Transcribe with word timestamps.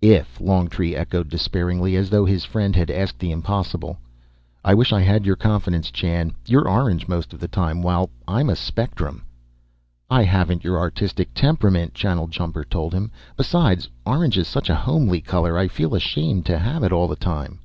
"If," 0.00 0.40
Longtree 0.40 0.94
echoed 0.94 1.28
despairingly, 1.28 1.94
as 1.94 2.08
though 2.08 2.24
his 2.24 2.42
friend 2.46 2.74
had 2.74 2.90
asked 2.90 3.18
the 3.18 3.30
impossible. 3.30 3.98
"I 4.64 4.72
wish 4.72 4.94
I 4.94 5.02
had 5.02 5.26
your 5.26 5.36
confidence, 5.36 5.90
Chan; 5.90 6.32
you're 6.46 6.66
orange 6.66 7.06
most 7.06 7.34
of 7.34 7.38
the 7.38 7.48
time, 7.48 7.82
while 7.82 8.08
I'm 8.26 8.48
a 8.48 8.56
spectrum." 8.56 9.24
"I 10.08 10.22
haven't 10.22 10.64
your 10.64 10.78
artistic 10.78 11.34
temperament," 11.34 11.92
Channeljumper 11.92 12.64
told 12.64 12.94
him. 12.94 13.10
"Besides, 13.36 13.90
orange 14.06 14.38
is 14.38 14.48
such 14.48 14.70
a 14.70 14.74
homely 14.74 15.20
color 15.20 15.58
I 15.58 15.68
feel 15.68 15.94
ashamed 15.94 16.46
to 16.46 16.58
have 16.58 16.82
it 16.82 16.90
all 16.90 17.06
the 17.06 17.14
time." 17.14 17.58